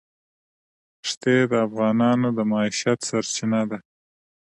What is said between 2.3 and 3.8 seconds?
د معیشت سرچینه ده.